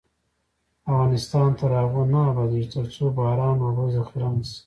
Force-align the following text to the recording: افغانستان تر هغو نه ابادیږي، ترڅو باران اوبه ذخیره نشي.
افغانستان 0.91 1.49
تر 1.59 1.69
هغو 1.81 2.03
نه 2.13 2.19
ابادیږي، 2.31 2.69
ترڅو 2.75 3.03
باران 3.17 3.57
اوبه 3.61 3.83
ذخیره 3.95 4.29
نشي. 4.35 4.57